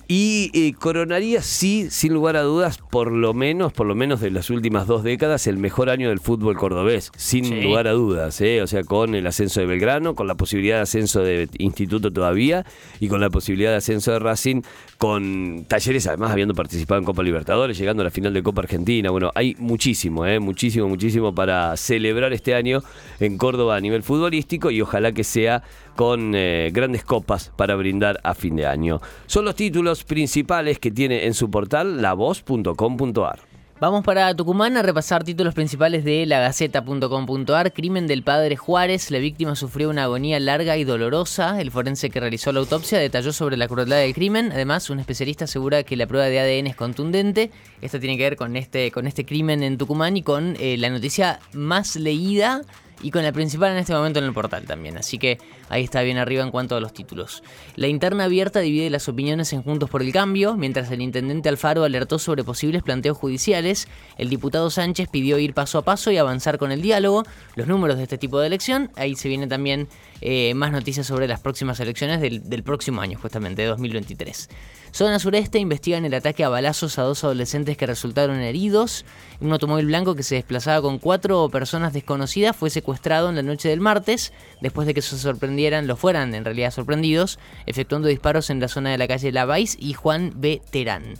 Y 0.07 0.49
eh, 0.53 0.73
coronaría, 0.73 1.41
sí, 1.41 1.87
sin 1.89 2.13
lugar 2.13 2.35
a 2.35 2.41
dudas, 2.41 2.77
por 2.77 3.11
lo 3.11 3.33
menos, 3.33 3.73
por 3.73 3.85
lo 3.85 3.95
menos 3.95 4.21
de 4.21 4.31
las 4.31 4.49
últimas 4.49 4.87
dos 4.87 5.03
décadas, 5.03 5.47
el 5.47 5.57
mejor 5.57 5.89
año 5.89 6.09
del 6.09 6.19
fútbol 6.19 6.57
cordobés, 6.57 7.11
sin 7.15 7.63
lugar 7.63 7.87
a 7.87 7.91
dudas. 7.91 8.39
¿eh? 8.41 8.61
O 8.61 8.67
sea, 8.67 8.83
con 8.83 9.15
el 9.15 9.27
ascenso 9.27 9.59
de 9.59 9.65
Belgrano, 9.65 10.15
con 10.15 10.27
la 10.27 10.35
posibilidad 10.35 10.77
de 10.77 10.81
ascenso 10.83 11.21
de 11.21 11.47
Instituto 11.57 12.11
todavía 12.11 12.65
y 12.99 13.07
con 13.07 13.21
la 13.21 13.29
posibilidad 13.29 13.71
de 13.71 13.77
ascenso 13.77 14.11
de 14.11 14.19
Racing, 14.19 14.61
con 15.03 15.65
talleres 15.67 16.07
además 16.07 16.31
habiendo 16.31 16.53
participado 16.53 16.97
en 16.97 17.03
Copa 17.03 17.23
Libertadores, 17.23 17.77
llegando 17.77 17.99
a 17.99 18.05
la 18.05 18.09
final 18.09 18.33
de 18.33 18.41
Copa 18.41 18.61
Argentina. 18.61 19.09
Bueno, 19.09 19.31
hay 19.35 19.53
muchísimo, 19.59 20.25
¿eh? 20.25 20.39
muchísimo, 20.39 20.87
muchísimo 20.87 21.35
para 21.35 21.75
celebrar 21.75 22.31
este 22.31 22.55
año 22.55 22.81
en 23.19 23.37
Córdoba 23.37 23.75
a 23.75 23.81
nivel 23.81 24.01
futbolístico 24.01 24.71
y 24.71 24.79
ojalá 24.79 25.11
que 25.11 25.25
sea 25.25 25.61
con 25.97 26.31
eh, 26.35 26.71
grandes 26.71 27.03
copas 27.03 27.51
para 27.57 27.75
brindar 27.75 28.21
a 28.23 28.33
fin 28.33 28.55
de 28.55 28.65
año. 28.65 29.01
Son 29.25 29.43
los 29.43 29.55
títulos 29.55 30.05
principales 30.05 30.79
que 30.79 30.89
tiene 30.89 31.25
en 31.25 31.33
su 31.33 31.51
portal 31.51 32.01
lavoz.com.ar. 32.01 33.52
Vamos 33.79 34.05
para 34.05 34.33
Tucumán 34.35 34.77
a 34.77 34.81
repasar 34.81 35.23
títulos 35.23 35.53
principales 35.53 36.05
de 36.05 36.25
lagaceta.com.ar. 36.25 37.73
Crimen 37.73 38.07
del 38.07 38.23
padre 38.23 38.55
Juárez. 38.55 39.11
La 39.11 39.17
víctima 39.17 39.55
sufrió 39.55 39.89
una 39.89 40.03
agonía 40.03 40.39
larga 40.39 40.77
y 40.77 40.83
dolorosa. 40.83 41.59
El 41.59 41.71
forense 41.71 42.09
que 42.09 42.19
realizó 42.19 42.53
la 42.53 42.61
autopsia 42.61 42.99
detalló 42.99 43.33
sobre 43.33 43.57
la 43.57 43.67
crueldad 43.67 43.97
del 43.97 44.13
crimen. 44.13 44.51
Además, 44.53 44.89
un 44.89 44.99
especialista 44.99 45.45
asegura 45.45 45.83
que 45.83 45.97
la 45.97 46.07
prueba 46.07 46.27
de 46.27 46.39
ADN 46.39 46.67
es 46.67 46.75
contundente. 46.75 47.51
Esto 47.81 47.99
tiene 47.99 48.15
que 48.15 48.23
ver 48.23 48.37
con 48.37 48.55
este, 48.55 48.91
con 48.91 49.05
este 49.05 49.25
crimen 49.25 49.63
en 49.63 49.77
Tucumán 49.77 50.15
y 50.15 50.21
con 50.21 50.55
eh, 50.59 50.77
la 50.77 50.89
noticia 50.89 51.39
más 51.51 51.95
leída 51.95 52.61
y 53.01 53.11
con 53.11 53.23
la 53.23 53.31
principal 53.31 53.71
en 53.71 53.77
este 53.77 53.93
momento 53.93 54.19
en 54.19 54.25
el 54.25 54.33
portal 54.33 54.65
también. 54.65 54.97
Así 54.97 55.17
que 55.17 55.37
ahí 55.69 55.83
está 55.83 56.01
bien 56.01 56.17
arriba 56.17 56.43
en 56.43 56.51
cuanto 56.51 56.75
a 56.75 56.79
los 56.79 56.93
títulos. 56.93 57.43
La 57.75 57.87
interna 57.87 58.25
abierta 58.25 58.59
divide 58.59 58.89
las 58.89 59.07
opiniones 59.09 59.51
en 59.53 59.63
Juntos 59.63 59.89
por 59.89 60.01
el 60.01 60.11
Cambio, 60.11 60.55
mientras 60.55 60.91
el 60.91 61.01
intendente 61.01 61.49
Alfaro 61.49 61.83
alertó 61.83 62.19
sobre 62.19 62.43
posibles 62.43 62.83
planteos 62.83 63.17
judiciales, 63.17 63.87
el 64.17 64.29
diputado 64.29 64.69
Sánchez 64.69 65.09
pidió 65.09 65.39
ir 65.39 65.53
paso 65.53 65.77
a 65.77 65.81
paso 65.83 66.11
y 66.11 66.17
avanzar 66.17 66.57
con 66.57 66.71
el 66.71 66.81
diálogo, 66.81 67.23
los 67.55 67.67
números 67.67 67.97
de 67.97 68.03
este 68.03 68.17
tipo 68.17 68.39
de 68.39 68.47
elección, 68.47 68.91
ahí 68.95 69.15
se 69.15 69.29
viene 69.29 69.47
también 69.47 69.87
eh, 70.21 70.53
más 70.53 70.71
noticias 70.71 71.05
sobre 71.05 71.27
las 71.27 71.39
próximas 71.39 71.79
elecciones 71.79 72.21
del, 72.21 72.49
del 72.49 72.63
próximo 72.63 73.01
año, 73.01 73.19
justamente, 73.19 73.63
de 73.63 73.67
2023. 73.69 74.49
Zona 74.93 75.17
Sureste 75.17 75.57
investigan 75.57 76.05
el 76.05 76.13
ataque 76.13 76.43
a 76.43 76.49
balazos 76.49 76.99
a 76.99 77.01
dos 77.01 77.23
adolescentes 77.23 77.77
que 77.77 77.87
resultaron 77.87 78.39
heridos. 78.41 79.05
Un 79.41 79.51
automóvil 79.51 79.87
blanco 79.87 80.13
que 80.13 80.21
se 80.21 80.35
desplazaba 80.35 80.83
con 80.83 80.99
cuatro 80.99 81.49
personas 81.49 81.93
desconocidas 81.93 82.55
fue 82.55 82.69
secuestrado 82.69 83.29
en 83.29 83.35
la 83.35 83.41
noche 83.41 83.69
del 83.69 83.79
martes, 83.79 84.33
después 84.61 84.85
de 84.85 84.93
que 84.93 85.01
se 85.01 85.17
sorprendieran, 85.17 85.87
lo 85.87 85.95
fueran 85.95 86.35
en 86.35 86.45
realidad 86.45 86.69
sorprendidos, 86.69 87.39
efectuando 87.65 88.07
disparos 88.07 88.51
en 88.51 88.59
la 88.59 88.67
zona 88.67 88.91
de 88.91 88.99
la 88.99 89.07
calle 89.07 89.31
Lavais 89.31 89.75
y 89.79 89.93
Juan 89.93 90.31
B. 90.35 90.61
Terán. 90.69 91.15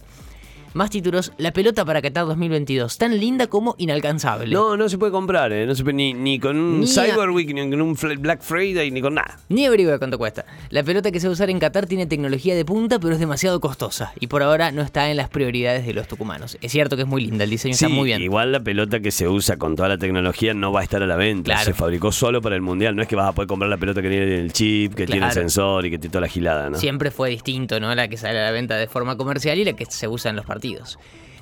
Más 0.74 0.90
títulos, 0.90 1.31
La 1.38 1.54
pelota 1.54 1.86
para 1.86 2.02
Qatar 2.02 2.25
2022, 2.25 2.98
tan 2.98 3.20
linda 3.20 3.46
como 3.46 3.75
inalcanzable. 3.78 4.52
No, 4.52 4.75
no 4.75 4.90
se 4.90 4.98
puede 4.98 5.12
comprar, 5.12 5.54
¿eh? 5.54 5.68
no 5.68 5.75
se 5.75 5.84
ni, 5.94 6.16
ni, 6.16 6.40
con 6.40 6.58
un 6.58 6.88
Cyber 6.88 7.30
Week, 7.30 7.54
ni 7.54 7.70
con 7.70 7.80
un 7.80 7.96
Black 8.20 8.42
Friday, 8.42 8.90
ni 8.90 9.00
con 9.00 9.14
nada. 9.14 9.38
Ni 9.50 9.68
averigua 9.68 10.00
cuánto 10.00 10.18
cuesta. 10.18 10.46
La 10.72 10.82
pelota 10.82 11.12
que 11.12 11.20
se 11.20 11.27
va 11.27 11.32
a 11.32 11.34
usar 11.34 11.51
en 11.51 11.60
Qatar 11.60 11.86
tiene 11.86 12.08
tecnología 12.08 12.56
de 12.56 12.65
punta, 12.65 12.98
pero 12.98 13.13
es 13.13 13.20
demasiado 13.20 13.60
costosa 13.60 14.13
y 14.20 14.25
por 14.25 14.42
ahora 14.42 14.72
no 14.72 14.82
está 14.82 15.12
en 15.12 15.18
las 15.18 15.30
prioridades 15.30 15.86
de 15.86 15.94
los 15.94 16.08
tucumanos. 16.08 16.58
Es 16.60 16.72
cierto 16.72 16.96
que 16.96 17.03
es 17.03 17.08
muy 17.08 17.24
linda, 17.24 17.44
el 17.44 17.51
diseño 17.51 17.74
está 17.74 17.89
muy 17.89 18.06
bien. 18.06 18.24
Igual 18.24 18.51
la 18.51 18.60
pelota 18.60 19.00
que 19.00 19.12
se 19.12 19.27
usa 19.27 19.58
con 19.58 19.75
toda 19.75 19.89
la 19.89 20.00
tecnología 20.00 20.56
no 20.56 20.72
va 20.72 20.80
a 20.80 20.84
estar 20.84 21.03
a 21.03 21.06
la 21.06 21.18
venta. 21.18 21.56
Se 21.60 21.75
fabricó 21.75 22.12
solo 22.12 22.42
para 22.42 22.56
el 22.56 22.63
mundial. 22.63 22.96
No 22.96 23.03
es 23.03 23.08
que 23.08 23.15
vas 23.15 23.30
a 23.30 23.34
poder 23.34 23.48
comprar 23.48 23.70
la 23.70 23.77
pelota 23.77 24.01
que 24.01 24.10
tiene 24.10 24.39
el 24.39 24.51
chip, 24.51 24.96
que 24.96 25.06
tiene 25.06 25.27
el 25.27 25.32
sensor 25.32 25.86
y 25.86 25.92
que 25.92 26.00
tiene 26.00 26.12
toda 26.12 26.22
la 26.22 26.27
gilada, 26.30 26.72
¿no? 26.72 26.80
Siempre 26.80 27.12
fue 27.12 27.30
distinto, 27.30 27.80
¿no? 27.80 27.94
La 27.94 28.08
que 28.08 28.18
sale 28.18 28.39
a 28.39 28.46
la 28.46 28.51
venta 28.51 28.75
de 28.75 28.88
forma 28.88 29.18
comercial 29.18 29.60
y 29.60 29.65
la 29.65 29.74
que 29.74 29.86
se 29.86 30.08
usa 30.08 30.32
en 30.32 30.38
los 30.38 30.46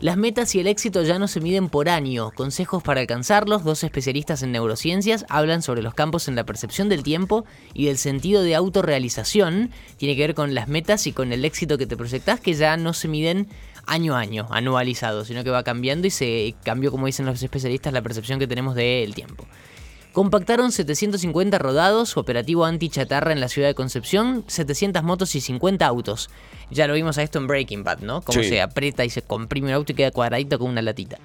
Las 0.02 0.18
metas 0.18 0.56
y 0.56 0.60
el 0.60 0.66
éxito 0.66 1.04
ya 1.04 1.20
no 1.20 1.28
se 1.28 1.42
miden 1.42 1.70
por 1.70 1.88
año. 1.88 2.32
Consejos 2.32 2.82
para 2.82 3.02
alcanzarlos. 3.02 3.64
Dos 3.64 3.84
especialistas 3.84 4.42
en 4.42 4.52
neurociencias 4.52 5.26
hablan 5.30 5.62
sobre 5.62 5.84
los 5.84 5.94
campos 5.94 6.28
en 6.28 6.36
la 6.36 6.44
percepción 6.44 6.90
del 6.90 7.04
tiempo 7.04 7.46
y 7.76 7.86
del 7.86 8.00
sentido 8.00 8.42
de 8.42 8.56
autorrealización. 8.56 9.70
Tiene 9.98 10.16
que 10.16 10.22
ver 10.24 10.34
con 10.34 10.56
las 10.56 10.68
metas 10.68 11.06
y 11.06 11.14
con 11.14 11.32
el 11.32 11.46
éxito 11.46 11.78
que 11.78 11.86
te 11.86 11.98
proyectas 11.98 12.40
que 12.40 12.56
ya 12.56 12.78
no 12.78 12.94
se 12.94 13.08
miden 13.08 13.48
año 13.86 14.16
a 14.16 14.22
año, 14.22 14.48
anualizado, 14.50 15.24
sino 15.24 15.44
que 15.44 15.52
va 15.52 15.64
cambiando 15.64 16.08
y 16.08 16.10
se 16.10 16.56
cambió, 16.64 16.90
como 16.90 17.06
dicen 17.06 17.28
los 17.28 17.44
especialistas, 17.44 17.94
la 17.94 18.02
percepción 18.02 18.40
que 18.40 18.48
tenemos 18.48 18.74
del 18.74 19.14
tiempo. 19.14 19.46
Compactaron 20.14 20.74
750 20.74 21.58
rodados, 21.58 22.18
operativo 22.18 22.66
anti-chatarra 22.66 23.32
en 23.32 23.40
la 23.40 23.48
ciudad 23.48 23.70
de 23.70 23.76
Concepción, 23.76 24.44
700 24.48 25.04
motos 25.04 25.36
y 25.36 25.42
50 25.42 25.86
autos. 25.86 26.30
Ya 26.70 26.86
lo 26.88 26.96
vimos 26.96 27.18
a 27.18 27.24
esto 27.24 27.40
en 27.40 27.48
Breaking 27.48 27.86
Bad, 27.86 28.00
¿no? 28.00 28.22
Cómo 28.22 28.44
se 28.44 28.62
aprieta 28.62 29.06
y 29.06 29.10
se 29.10 29.22
comprime 29.22 29.68
un 29.68 29.74
auto 29.74 29.94
y 29.94 29.96
queda 29.96 30.12
cuadradito 30.12 30.60
con 30.60 30.70
una 30.70 30.82
latita. 30.82 31.18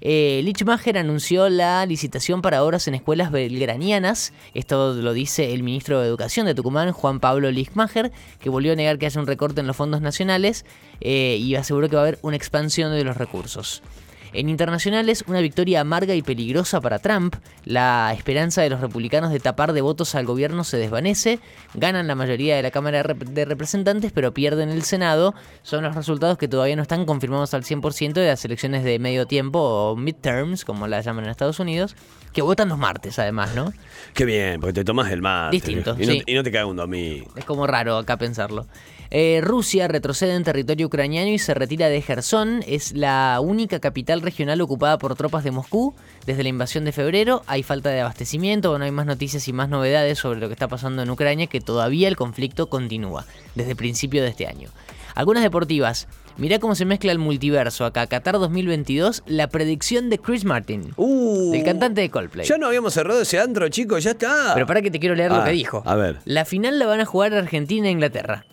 Eh, 0.00 0.40
Lichmacher 0.44 0.96
anunció 0.98 1.48
la 1.48 1.84
licitación 1.84 2.40
para 2.40 2.62
obras 2.62 2.86
en 2.86 2.94
escuelas 2.94 3.32
belgranianas. 3.32 4.32
Esto 4.54 4.94
lo 4.94 5.12
dice 5.12 5.52
el 5.52 5.64
ministro 5.64 6.00
de 6.00 6.06
Educación 6.06 6.46
de 6.46 6.54
Tucumán, 6.54 6.92
Juan 6.92 7.18
Pablo 7.18 7.50
Lichmacher, 7.50 8.12
que 8.38 8.50
volvió 8.50 8.72
a 8.72 8.76
negar 8.76 8.98
que 8.98 9.06
haya 9.06 9.20
un 9.20 9.26
recorte 9.26 9.60
en 9.60 9.66
los 9.66 9.76
fondos 9.76 10.00
nacionales 10.00 10.64
eh, 11.00 11.38
y 11.40 11.56
aseguró 11.56 11.88
que 11.88 11.96
va 11.96 12.02
a 12.02 12.06
haber 12.06 12.20
una 12.22 12.36
expansión 12.36 12.92
de 12.92 13.02
los 13.02 13.16
recursos. 13.16 13.82
En 14.32 14.48
internacionales, 14.48 15.24
una 15.26 15.40
victoria 15.40 15.80
amarga 15.80 16.14
y 16.14 16.22
peligrosa 16.22 16.80
para 16.80 16.98
Trump. 16.98 17.36
La 17.64 18.12
esperanza 18.16 18.62
de 18.62 18.70
los 18.70 18.80
republicanos 18.80 19.32
de 19.32 19.40
tapar 19.40 19.72
de 19.72 19.80
votos 19.80 20.14
al 20.14 20.26
gobierno 20.26 20.64
se 20.64 20.76
desvanece. 20.76 21.40
Ganan 21.74 22.06
la 22.06 22.14
mayoría 22.14 22.56
de 22.56 22.62
la 22.62 22.70
Cámara 22.70 23.02
de 23.02 23.44
Representantes, 23.44 24.12
pero 24.12 24.34
pierden 24.34 24.68
el 24.68 24.82
Senado. 24.82 25.34
Son 25.62 25.82
los 25.82 25.94
resultados 25.94 26.38
que 26.38 26.48
todavía 26.48 26.76
no 26.76 26.82
están 26.82 27.06
confirmados 27.06 27.54
al 27.54 27.64
100% 27.64 28.12
de 28.12 28.26
las 28.26 28.44
elecciones 28.44 28.84
de 28.84 28.98
medio 28.98 29.26
tiempo 29.26 29.58
o 29.60 29.96
midterms, 29.96 30.64
como 30.64 30.86
las 30.86 31.04
llaman 31.04 31.24
en 31.24 31.30
Estados 31.30 31.58
Unidos, 31.60 31.96
que 32.32 32.42
votan 32.42 32.68
los 32.68 32.78
martes 32.78 33.18
además, 33.18 33.54
¿no? 33.54 33.72
Qué 34.14 34.24
bien, 34.24 34.60
porque 34.60 34.74
te 34.74 34.84
tomas 34.84 35.10
el 35.10 35.22
martes. 35.22 35.62
Distinto, 35.62 35.96
Y 35.98 36.06
no, 36.06 36.12
sí. 36.12 36.22
y 36.26 36.34
no 36.34 36.42
te 36.42 36.52
cae 36.52 36.64
un 36.64 36.76
domingo. 36.76 37.32
Es 37.36 37.44
como 37.44 37.66
raro 37.66 37.96
acá 37.96 38.16
pensarlo. 38.16 38.66
Eh, 39.10 39.40
Rusia 39.42 39.88
retrocede 39.88 40.34
en 40.34 40.44
territorio 40.44 40.86
ucraniano 40.86 41.30
y 41.30 41.38
se 41.38 41.54
retira 41.54 41.88
de 41.88 42.02
Gerson. 42.02 42.62
Es 42.66 42.92
la 42.92 43.38
única 43.42 43.80
capital 43.80 44.20
regional 44.20 44.60
ocupada 44.60 44.98
por 44.98 45.14
tropas 45.16 45.44
de 45.44 45.50
Moscú 45.50 45.94
desde 46.26 46.42
la 46.42 46.50
invasión 46.50 46.84
de 46.84 46.92
febrero. 46.92 47.42
Hay 47.46 47.62
falta 47.62 47.88
de 47.90 48.00
abastecimiento, 48.02 48.70
bueno, 48.70 48.84
hay 48.84 48.90
más 48.90 49.06
noticias 49.06 49.48
y 49.48 49.52
más 49.52 49.68
novedades 49.70 50.18
sobre 50.18 50.40
lo 50.40 50.48
que 50.48 50.52
está 50.52 50.68
pasando 50.68 51.02
en 51.02 51.10
Ucrania, 51.10 51.46
que 51.46 51.60
todavía 51.60 52.08
el 52.08 52.16
conflicto 52.16 52.68
continúa 52.68 53.24
desde 53.54 53.70
el 53.70 53.76
principio 53.76 54.22
de 54.22 54.28
este 54.28 54.46
año. 54.46 54.68
Algunas 55.14 55.42
deportivas. 55.42 56.06
Mirá 56.36 56.60
cómo 56.60 56.76
se 56.76 56.84
mezcla 56.84 57.10
el 57.10 57.18
multiverso 57.18 57.84
acá. 57.84 58.06
Qatar 58.06 58.34
2022, 58.38 59.24
la 59.26 59.48
predicción 59.48 60.08
de 60.10 60.18
Chris 60.18 60.44
Martin, 60.44 60.92
Uh, 60.96 61.50
del 61.50 61.64
cantante 61.64 62.00
de 62.00 62.10
Coldplay. 62.10 62.46
Ya 62.46 62.58
no 62.58 62.66
habíamos 62.68 62.94
cerrado 62.94 63.22
ese 63.22 63.40
antro, 63.40 63.68
chicos, 63.70 64.04
ya 64.04 64.12
está. 64.12 64.52
Pero 64.54 64.64
para 64.66 64.80
que 64.80 64.92
te 64.92 65.00
quiero 65.00 65.16
leer 65.16 65.32
lo 65.32 65.38
Ah, 65.38 65.44
que 65.44 65.50
dijo. 65.50 65.82
a 65.84 65.96
ver. 65.96 66.18
La 66.26 66.44
final 66.44 66.78
la 66.78 66.86
van 66.86 67.00
a 67.00 67.04
jugar 67.06 67.34
Argentina 67.34 67.88
e 67.88 67.90
Inglaterra. 67.90 68.44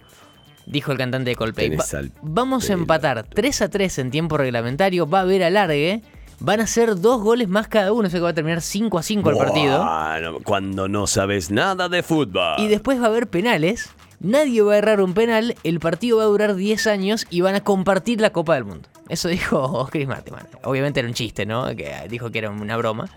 Dijo 0.66 0.92
el 0.92 0.98
cantante 0.98 1.30
de 1.30 1.36
Coldplay. 1.36 1.78
Al 1.94 2.12
vamos 2.22 2.70
a 2.70 2.74
empatar 2.74 3.24
3 3.24 3.62
a 3.62 3.70
3 3.70 4.00
en 4.00 4.12
tiempo 4.12 4.38
reglamentario. 4.38 5.08
Va 5.08 5.20
a 5.20 5.22
haber 5.22 5.44
alargue. 5.44 6.02
Van 6.40 6.60
a 6.60 6.68
ser 6.68 7.00
dos 7.00 7.22
goles 7.22 7.48
más 7.48 7.68
cada 7.68 7.94
uno. 7.94 8.08
O 8.08 8.12
sea 8.12 8.20
que 8.20 8.24
va 8.24 8.30
a 8.30 8.34
terminar 8.34 8.62
5 8.62 8.98
a 8.98 9.04
5 9.04 9.30
el 9.30 9.38
partido. 9.38 9.88
Cuando 10.44 10.88
no 10.88 11.08
sabes 11.08 11.52
nada 11.52 11.88
de 11.88 12.04
fútbol. 12.04 12.56
Y 12.60 12.68
después 12.68 13.00
va 13.00 13.06
a 13.06 13.10
haber 13.10 13.28
penales. 13.28 13.90
Nadie 14.20 14.62
va 14.62 14.74
a 14.74 14.78
errar 14.78 15.02
un 15.02 15.14
penal. 15.14 15.56
El 15.64 15.80
partido 15.80 16.18
va 16.18 16.24
a 16.24 16.28
durar 16.28 16.56
10 16.56 16.88
años 16.88 17.28
y 17.30 17.42
van 17.42 17.56
a 17.56 17.62
compartir 17.62 18.20
la 18.22 18.32
Copa 18.32 18.56
del 18.56 18.66
Mundo. 18.66 18.90
Eso 19.08 19.28
dijo 19.28 19.88
Chris 19.92 20.08
Martin. 20.08 20.36
Obviamente 20.64 21.00
era 21.00 21.08
un 21.08 21.14
chiste, 21.14 21.46
¿no? 21.46 21.68
Que 21.76 21.94
dijo 22.10 22.32
que 22.32 22.40
era 22.40 22.50
una 22.50 22.76
broma. 22.78 23.10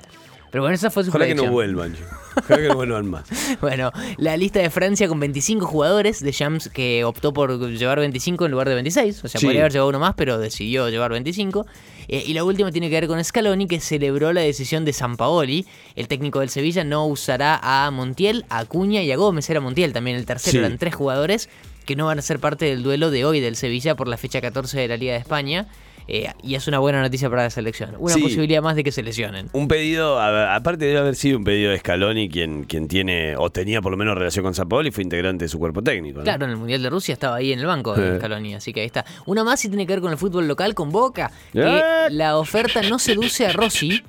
Pero 0.50 0.62
bueno, 0.62 0.74
esa 0.74 0.90
fue 0.90 1.04
su 1.04 1.10
Ojalá 1.10 1.26
que 1.26 1.34
no 1.34 1.50
vuelvan. 1.50 1.94
Ojalá 2.36 2.62
que 2.62 2.68
no 2.68 2.74
vuelvan 2.76 3.06
más. 3.10 3.24
Bueno, 3.60 3.90
la 4.16 4.36
lista 4.36 4.60
de 4.60 4.70
Francia 4.70 5.08
con 5.08 5.18
25 5.20 5.66
jugadores 5.66 6.20
de 6.22 6.30
Shams 6.32 6.68
que 6.68 7.04
optó 7.04 7.32
por 7.32 7.58
llevar 7.70 7.98
25 7.98 8.44
en 8.46 8.50
lugar 8.52 8.68
de 8.68 8.74
26. 8.74 9.24
O 9.24 9.28
sea, 9.28 9.40
Sí. 9.40 9.46
podría 9.46 9.62
haber 9.62 9.72
llevado 9.72 9.88
uno 9.90 9.98
más, 9.98 10.14
pero 10.16 10.38
decidió 10.38 10.88
llevar 10.88 11.10
25. 11.10 11.66
Eh, 12.08 12.24
y 12.26 12.32
la 12.34 12.44
última 12.44 12.70
tiene 12.72 12.88
que 12.88 12.94
ver 13.00 13.06
con 13.08 13.22
Scaloni, 13.22 13.66
que 13.66 13.80
celebró 13.80 14.32
la 14.32 14.40
decisión 14.40 14.84
de 14.84 14.92
Sampaoli. 14.92 15.66
El 15.96 16.08
técnico 16.08 16.40
del 16.40 16.48
Sevilla 16.48 16.84
no 16.84 17.06
usará 17.06 17.58
a 17.62 17.90
Montiel, 17.90 18.44
a 18.48 18.60
Acuña 18.60 19.02
y 19.02 19.12
a 19.12 19.16
Gómez. 19.16 19.50
Era 19.50 19.60
Montiel 19.60 19.92
también 19.92 20.16
el 20.16 20.24
tercero. 20.24 20.52
Sí. 20.52 20.58
Eran 20.58 20.78
tres 20.78 20.94
jugadores 20.94 21.48
que 21.84 21.96
no 21.96 22.06
van 22.06 22.18
a 22.18 22.22
ser 22.22 22.38
parte 22.38 22.64
del 22.66 22.82
duelo 22.82 23.10
de 23.10 23.24
hoy 23.24 23.40
del 23.40 23.56
Sevilla 23.56 23.94
por 23.94 24.08
la 24.08 24.16
fecha 24.16 24.40
14 24.40 24.78
de 24.78 24.88
la 24.88 24.96
Liga 24.96 25.12
de 25.14 25.18
España. 25.18 25.66
Eh, 26.10 26.32
y 26.42 26.54
es 26.54 26.66
una 26.66 26.78
buena 26.78 27.02
noticia 27.02 27.28
para 27.28 27.42
la 27.44 27.50
selección. 27.50 27.94
Una 27.98 28.14
Sí. 28.14 28.22
posibilidad 28.22 28.62
más 28.62 28.74
de 28.76 28.82
que 28.82 28.90
se 28.92 29.02
lesionen. 29.02 29.50
Un 29.52 29.68
pedido, 29.68 30.18
a 30.18 30.54
aparte 30.54 30.86
debe 30.86 30.98
haber 30.98 31.14
sido 31.14 31.36
un 31.36 31.44
pedido 31.44 31.70
de 31.70 31.78
Scaloni, 31.78 32.30
quien, 32.30 32.64
quien 32.64 32.88
tiene, 32.88 33.36
o 33.36 33.50
tenía 33.50 33.82
por 33.82 33.92
lo 33.92 33.98
menos 33.98 34.16
relación 34.16 34.42
con 34.44 34.54
y 34.86 34.90
fue 34.90 35.04
integrante 35.04 35.44
de 35.44 35.48
su 35.50 35.58
cuerpo 35.58 35.82
técnico. 35.82 36.18
¿no? 36.18 36.24
Claro, 36.24 36.46
en 36.46 36.52
el 36.52 36.56
Mundial 36.56 36.82
de 36.82 36.88
Rusia 36.90 37.12
estaba 37.12 37.36
ahí 37.36 37.52
en 37.52 37.58
el 37.60 37.66
banco 37.66 37.94
de 37.94 38.14
Eh. 38.14 38.18
Scaloni, 38.18 38.54
así 38.54 38.72
que 38.72 38.80
ahí 38.80 38.86
está. 38.86 39.04
Una 39.26 39.44
más 39.44 39.62
y 39.64 39.68
tiene 39.68 39.86
que 39.86 39.92
ver 39.92 40.00
con 40.00 40.10
el 40.10 40.18
fútbol 40.18 40.48
local, 40.48 40.74
con 40.74 40.90
Boca, 40.90 41.30
que 41.52 41.60
Eh. 41.60 41.82
la 42.10 42.38
oferta 42.38 42.80
no 42.82 42.98
seduce 42.98 43.46
a 43.46 43.52
Rossi 43.52 44.02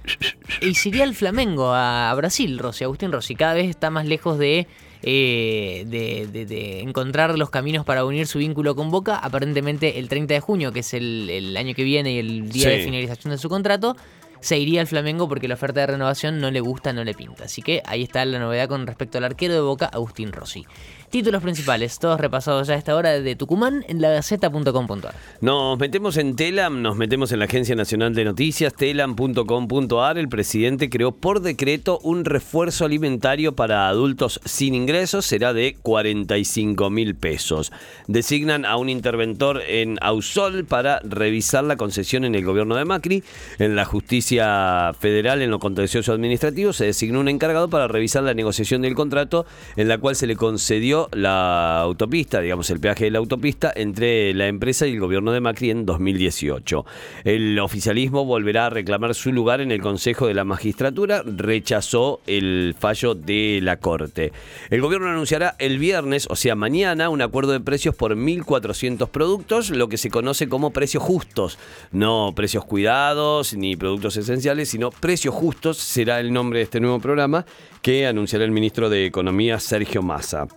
y 0.62 0.74
se 0.76 0.90
iría 0.90 1.04
al 1.04 1.16
Flamengo, 1.16 1.74
a, 1.74 2.10
a 2.12 2.16
Brasil, 2.16 2.58
Rossi, 2.60 2.86
Agustín 2.86 3.12
Rossi. 3.12 3.36
Cada 3.36 3.54
vez 3.56 3.70
está 3.70 3.90
más 3.90 4.06
lejos 4.06 4.40
de, 4.40 4.68
eh, 5.04 5.86
de, 5.88 6.28
de- 6.28 6.46
de 6.46 6.82
encontrar 6.82 7.38
los 7.38 7.50
caminos 7.50 7.86
para 7.86 8.04
unir 8.06 8.28
su 8.28 8.40
vínculo 8.40 8.76
con 8.76 8.92
Boca. 8.92 9.16
Aparentemente 9.18 10.00
el 10.00 10.10
30 10.10 10.34
de 10.34 10.40
junio, 10.40 10.72
que 10.72 10.80
es 10.82 10.94
el, 10.94 11.30
el 11.30 11.56
año 11.58 11.74
que 11.74 11.84
viene 11.84 12.14
y 12.14 12.20
el 12.20 12.50
día 12.50 12.70
de 12.70 12.84
finalización 12.84 13.32
de 13.32 13.38
su 13.38 13.50
contrato, 13.50 13.96
se 14.42 14.58
iría 14.58 14.80
al 14.82 14.88
Flamengo 14.88 15.28
porque 15.28 15.48
la 15.50 15.56
oferta 15.56 15.82
de 15.82 15.88
renovación 15.88 16.40
no 16.40 16.50
le 16.52 16.62
gusta, 16.62 16.94
no 16.94 17.04
le 17.04 17.14
pinta. 17.14 17.44
Así 17.46 17.62
que 17.62 17.82
ahí 17.86 18.04
está 18.04 18.24
la 18.26 18.40
novedad 18.40 18.70
con 18.70 18.88
respecto 18.88 19.18
al 19.18 19.26
arquero 19.26 19.54
de 19.54 19.60
Boca, 19.62 19.86
Agustín 19.88 20.32
Rossi. 20.32 20.66
Títulos 21.10 21.42
principales, 21.42 21.98
todos 21.98 22.20
repasados 22.20 22.68
ya 22.68 22.76
a 22.76 22.78
esta 22.78 22.96
hora 22.96 23.20
de 23.20 23.36
Tucumán 23.36 23.84
en 23.88 24.00
lagaceta.com.ar. 24.00 25.16
Nos 25.42 25.80
metemos 25.80 26.18
en 26.18 26.36
Telam, 26.36 26.84
nos 26.84 26.98
metemos 26.98 27.32
en 27.32 27.40
la 27.40 27.46
Agencia 27.46 27.76
Nacional 27.76 28.14
de 28.14 28.26
Noticias, 28.26 28.76
telam.com.ar. 28.76 30.20
El 30.20 30.30
presidente 30.30 30.88
creó 30.88 31.12
por 31.12 31.42
decreto 31.42 32.00
un 32.04 32.26
refuerzo 32.26 32.86
alimentario 32.86 33.56
para 33.56 33.88
adultos 33.88 34.40
sin 34.46 34.76
ingresos, 34.76 35.26
será 35.26 35.52
de 35.54 35.78
45 35.82 36.92
mil 36.92 37.16
pesos. 37.16 37.72
Designan 38.06 38.66
a 38.66 38.78
un 38.78 38.90
interventor 38.90 39.64
en 39.68 39.98
Ausol 40.02 40.66
para 40.66 41.00
revisar 41.00 41.64
la 41.64 41.76
concesión 41.76 42.24
en 42.24 42.36
el 42.36 42.46
gobierno 42.46 42.76
de 42.76 42.86
Macri. 42.86 43.24
En 43.58 43.76
la 43.76 43.86
justicia 43.86 44.94
federal, 45.00 45.42
en 45.42 45.50
lo 45.50 45.58
contencioso 45.58 46.14
administrativo, 46.14 46.72
se 46.72 46.86
designó 46.86 47.20
un 47.20 47.30
encargado 47.30 47.68
para 47.68 47.88
revisar 47.88 48.22
la 48.22 48.36
negociación 48.36 48.84
del 48.84 48.94
contrato 48.94 49.48
en 49.76 49.88
la 49.88 49.98
cual 49.98 50.16
se 50.16 50.28
le 50.28 50.36
concedió 50.36 50.99
la 51.14 51.80
autopista, 51.80 52.42
digamos 52.42 52.70
el 52.70 52.82
peaje 52.82 53.06
de 53.06 53.12
la 53.12 53.20
autopista, 53.20 53.72
entre 53.74 54.34
la 54.34 54.48
empresa 54.48 54.86
y 54.86 54.94
el 54.94 55.00
gobierno 55.00 55.32
de 55.32 55.40
Macri 55.40 55.70
en 55.70 55.86
2018. 55.86 56.86
El 57.24 57.58
oficialismo 57.60 58.26
volverá 58.26 58.66
a 58.66 58.70
reclamar 58.70 59.16
su 59.16 59.32
lugar 59.32 59.62
en 59.62 59.72
el 59.72 59.82
Consejo 59.82 60.28
de 60.28 60.34
la 60.34 60.44
Magistratura, 60.44 61.24
rechazó 61.24 62.20
el 62.28 62.76
fallo 62.78 63.16
de 63.16 63.60
la 63.62 63.78
Corte. 63.78 64.34
El 64.70 64.82
gobierno 64.82 65.08
anunciará 65.08 65.56
el 65.60 65.80
viernes, 65.80 66.28
o 66.30 66.36
sea 66.36 66.56
mañana, 66.56 67.10
un 67.10 67.22
acuerdo 67.22 67.54
de 67.54 67.60
precios 67.62 67.96
por 67.96 68.16
1.400 68.16 69.10
productos, 69.10 69.70
lo 69.70 69.88
que 69.88 69.98
se 69.98 70.10
conoce 70.10 70.50
como 70.50 70.72
precios 70.72 71.04
justos, 71.04 71.58
no 71.92 72.34
precios 72.36 72.66
cuidados 72.66 73.54
ni 73.54 73.76
productos 73.76 74.18
esenciales, 74.18 74.70
sino 74.70 74.92
precios 74.92 75.34
justos 75.34 75.78
será 75.78 76.20
el 76.20 76.34
nombre 76.34 76.60
de 76.60 76.64
este 76.64 76.80
nuevo 76.80 77.00
programa 77.00 77.46
que 77.82 78.08
anunciará 78.08 78.46
el 78.46 78.52
ministro 78.52 78.90
de 78.90 79.06
Economía 79.06 79.60
Sergio 79.60 80.02
Massa. 80.02 80.48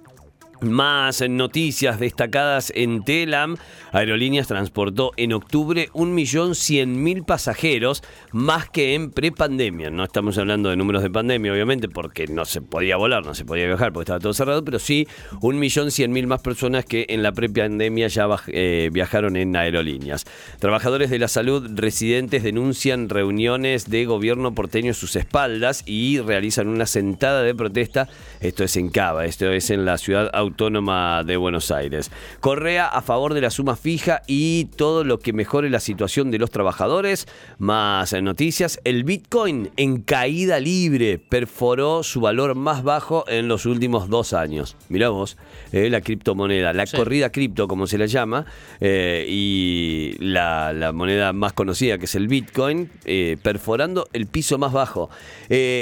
Más 0.62 1.28
noticias 1.28 1.98
destacadas 1.98 2.72
en 2.76 3.02
Telam. 3.02 3.56
Aerolíneas 3.90 4.46
transportó 4.46 5.10
en 5.16 5.32
octubre 5.32 5.88
1.100.000 5.92 7.24
pasajeros, 7.24 8.04
más 8.30 8.70
que 8.70 8.94
en 8.94 9.10
prepandemia. 9.10 9.90
No 9.90 10.04
estamos 10.04 10.38
hablando 10.38 10.70
de 10.70 10.76
números 10.76 11.02
de 11.02 11.10
pandemia, 11.10 11.52
obviamente, 11.52 11.88
porque 11.88 12.28
no 12.28 12.44
se 12.44 12.60
podía 12.60 12.96
volar, 12.96 13.26
no 13.26 13.34
se 13.34 13.44
podía 13.44 13.66
viajar, 13.66 13.92
porque 13.92 14.04
estaba 14.04 14.20
todo 14.20 14.34
cerrado, 14.34 14.64
pero 14.64 14.78
sí 14.78 15.08
1.100.000 15.40 16.26
más 16.28 16.40
personas 16.42 16.84
que 16.84 17.06
en 17.08 17.24
la 17.24 17.32
prepandemia 17.32 18.06
ya 18.06 18.28
eh, 18.46 18.88
viajaron 18.92 19.36
en 19.36 19.56
aerolíneas. 19.56 20.26
Trabajadores 20.60 21.10
de 21.10 21.18
la 21.18 21.26
salud 21.26 21.68
residentes 21.74 22.44
denuncian 22.44 23.08
reuniones 23.08 23.90
de 23.90 24.04
gobierno 24.04 24.54
porteño 24.54 24.92
a 24.92 24.94
sus 24.94 25.16
espaldas 25.16 25.82
y 25.86 26.20
realizan 26.20 26.68
una 26.68 26.86
sentada 26.86 27.42
de 27.42 27.52
protesta. 27.52 28.08
Esto 28.40 28.62
es 28.62 28.76
en 28.76 28.90
Cava, 28.90 29.24
esto 29.24 29.50
es 29.50 29.70
en 29.70 29.84
la 29.84 29.98
ciudad 29.98 30.30
autónoma 30.32 30.51
de 30.56 31.36
Buenos 31.36 31.70
Aires. 31.70 32.10
Correa 32.40 32.86
a 32.86 33.02
favor 33.02 33.34
de 33.34 33.40
la 33.40 33.50
suma 33.50 33.76
fija 33.76 34.22
y 34.26 34.66
todo 34.76 35.02
lo 35.04 35.18
que 35.18 35.32
mejore 35.32 35.70
la 35.70 35.80
situación 35.80 36.30
de 36.30 36.38
los 36.38 36.50
trabajadores. 36.50 37.26
Más 37.58 38.12
noticias. 38.22 38.78
El 38.84 39.04
Bitcoin 39.04 39.70
en 39.76 40.02
caída 40.02 40.60
libre 40.60 41.18
perforó 41.18 42.02
su 42.02 42.20
valor 42.20 42.54
más 42.54 42.82
bajo 42.82 43.24
en 43.28 43.48
los 43.48 43.66
últimos 43.66 44.08
dos 44.08 44.32
años. 44.32 44.76
Mirá 44.88 45.08
vos, 45.08 45.36
eh, 45.72 45.88
la 45.90 46.00
criptomoneda, 46.00 46.72
la 46.72 46.86
Sí. 46.86 46.96
corrida 46.96 47.30
cripto, 47.30 47.66
como 47.68 47.86
se 47.86 47.96
la 47.98 48.06
llama, 48.06 48.44
eh, 48.80 49.24
y 49.28 50.16
la, 50.18 50.72
la 50.72 50.92
moneda 50.92 51.32
más 51.32 51.52
conocida, 51.54 51.98
que 51.98 52.04
es 52.04 52.14
el 52.14 52.28
Bitcoin, 52.28 52.90
eh, 53.04 53.36
perforando 53.42 54.08
el 54.12 54.26
piso 54.26 54.58
más 54.58 54.72
bajo. 54.72 55.08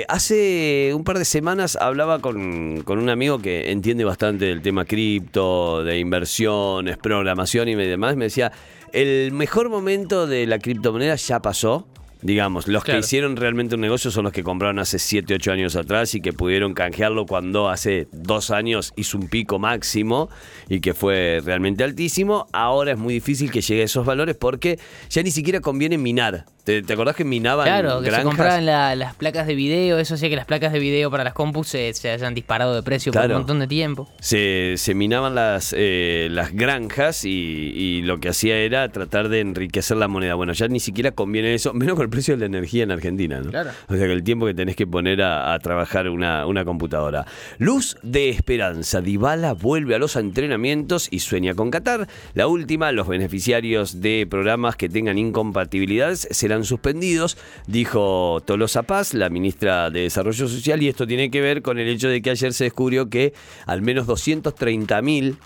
Hace 0.09 0.93
un 0.95 1.05
par 1.05 1.19
de 1.19 1.25
semanas 1.25 1.77
hablaba 1.81 2.19
con, 2.21 2.83
con 2.85 2.99
un 2.99 3.09
amigo 3.09 3.39
que 3.41 3.71
entiende 3.71 4.05
bastante 4.05 4.50
del 4.51 4.63
tema 4.63 4.85
cripto, 4.85 5.83
de 5.83 5.99
inversiones, 5.99 6.99
programación 6.99 7.69
y 7.69 7.75
demás. 7.75 8.17
Me 8.17 8.27
decía, 8.27 8.53
el 8.93 9.33
mejor 9.33 9.69
momento 9.71 10.27
de 10.27 10.47
la 10.47 10.59
criptomoneda 10.59 11.15
ya 11.15 11.41
pasó. 11.41 11.87
Digamos, 12.23 12.69
los 12.69 12.85
Claro. 12.85 13.01
que 13.01 13.07
hicieron 13.07 13.37
realmente 13.37 13.75
un 13.77 13.81
negocio 13.81 14.11
son 14.11 14.25
los 14.25 14.33
que 14.33 14.43
compraron 14.43 14.79
hace 14.79 14.99
7, 14.99 15.35
8 15.35 15.53
años 15.53 15.77
atrás 15.77 16.15
y 16.15 16.21
que 16.21 16.33
pudieron 16.33 16.75
canjearlo 16.75 17.27
cuando 17.27 17.69
hace 17.69 18.09
dos 18.13 18.51
años 18.51 18.93
hizo 18.97 19.17
un 19.19 19.29
pico 19.29 19.59
máximo 19.59 20.29
y 20.69 20.81
que 20.81 20.95
fue 20.95 21.41
realmente 21.45 21.83
altísimo. 21.85 22.47
Ahora 22.53 22.93
es 22.93 22.99
muy 22.99 23.15
difícil 23.15 23.51
que 23.51 23.61
llegue 23.61 23.83
a 23.83 23.85
esos 23.87 24.05
valores 24.05 24.37
porque 24.37 24.79
ya 25.09 25.23
ni 25.23 25.31
siquiera 25.31 25.61
conviene 25.61 25.97
minar. 25.99 26.45
¿Te, 26.65 26.83
te 26.83 26.93
acordás 26.93 27.17
que 27.17 27.25
minaban 27.25 27.65
Claro, 27.67 28.01
que 28.01 28.05
se 28.05 28.11
granjas? 28.11 28.25
compraban 28.27 28.67
la- 28.67 28.95
las 28.95 29.15
placas 29.15 29.47
de 29.47 29.55
video, 29.55 29.99
eso 29.99 30.15
hacía 30.15 30.29
que 30.29 30.37
las 30.37 30.45
placas 30.45 30.73
de 30.75 30.79
video 30.79 31.11
para 31.11 31.25
las 31.25 31.33
compus 31.33 31.69
se, 31.69 31.93
se 31.95 32.11
hayan 32.11 32.35
disparado 32.35 32.75
de 32.75 32.83
precio 32.83 33.13
por 33.13 33.25
un 33.25 33.33
montón 33.33 33.61
de 33.61 33.67
tiempo. 33.67 34.09
se, 34.21 34.75
se 34.77 34.95
minaban 34.95 35.35
las, 35.35 35.75
eh, 35.77 36.29
las 36.31 36.53
granjas 36.53 37.25
y, 37.25 37.31
y 37.31 38.03
lo 38.03 38.21
que 38.21 38.29
hacía 38.29 38.59
era 38.59 38.87
tratar 38.91 39.31
de 39.31 39.41
enriquecer 39.41 39.97
la 39.97 40.07
moneda. 40.07 40.35
Bueno, 40.35 40.53
ya 40.53 40.69
ni 40.69 40.81
siquiera 40.81 41.13
conviene 41.13 41.55
eso, 41.55 41.73
menos 41.73 41.97
con 41.97 42.10
el 42.11 42.13
precio 42.13 42.35
de 42.35 42.41
la 42.41 42.47
energía 42.47 42.83
en 42.83 42.91
Argentina, 42.91 43.41
¿no? 43.41 43.51
Claro. 43.51 43.71
O 43.89 43.95
sea 43.95 44.07
que 44.07 44.13
el 44.13 44.25
tiempo 44.25 44.47
que 44.47 44.55
tenés 44.55 44.75
que 44.75 44.87
poner 44.87 45.23
a, 45.23 45.55
a 45.55 45.59
trabajar 45.61 46.09
una, 46.09 46.45
una 46.47 46.65
computadora. 46.65 47.25
Luz 47.59 47.97
de 48.03 48.31
esperanza. 48.31 49.01
Dybala 49.01 49.55
vuelve 49.55 49.95
a 49.95 49.99
los 49.99 50.17
entrenamientos 50.17 51.09
y 51.11 51.21
sueña 51.21 51.55
con 51.55 51.71
Qatar. 51.71 52.09
La 52.35 52.49
última, 52.49 52.91
los 52.91 53.07
beneficiarios 53.07 54.01
de 54.01 54.27
programas 54.29 54.75
que 54.77 54.89
tengan 54.89 55.19
incompatibilidades 55.19 56.27
serán 56.33 56.65
suspendidos, 56.65 57.39
dijo 57.69 58.43
Tolosa 58.45 58.83
Paz, 58.83 59.15
la 59.15 59.31
ministra 59.31 59.91
de 59.91 60.01
Desarrollo 60.01 60.49
Social, 60.49 60.83
y 60.83 60.89
esto 60.89 61.07
tiene 61.07 61.31
que 61.31 61.41
ver 61.41 61.63
con 61.63 61.79
el 61.79 61.89
hecho 61.89 62.09
de 62.09 62.21
que 62.23 62.31
ayer 62.31 62.53
se 62.53 62.65
descubrió 62.65 63.09
que 63.09 63.35
al 63.67 63.83
menos 63.83 64.07
230 64.07 65.03
mil 65.03 65.37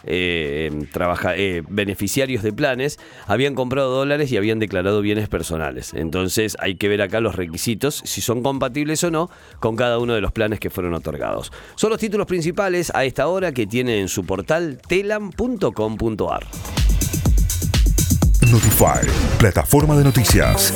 beneficiarios 1.68 2.42
de 2.42 2.52
planes 2.52 2.99
habían 3.26 3.54
comprado 3.54 3.94
dólares 3.94 4.33
y 4.33 4.38
habían 4.38 4.59
declarado 4.59 5.02
bienes 5.02 5.28
personales. 5.28 5.92
Hay 6.61 6.77
que 6.77 6.89
ver 6.89 7.03
acá 7.03 7.21
los 7.21 7.35
requisitos, 7.35 8.03
si 8.05 8.21
son 8.21 8.43
compatibles 8.43 9.03
o 9.05 9.11
no, 9.11 9.31
con 9.61 9.77
cada 9.77 9.99
uno 9.99 10.15
de 10.15 10.21
los 10.21 10.33
planes 10.33 10.61
que 10.61 10.71
fueron 10.71 10.95
otorgados. 10.95 11.53
Son 11.75 11.91
los 11.91 11.99
títulos 11.99 12.27
principales 12.27 12.93
a 12.95 13.05
esta 13.05 13.29
hora 13.29 13.53
que 13.53 13.67
tiene 13.67 14.01
en 14.01 14.09
su 14.09 14.25
portal 14.25 14.81
telam.com.ar. 14.87 16.47
Notify, 18.51 19.09
plataforma 19.39 19.97
de 19.97 20.05
noticias. 20.05 20.75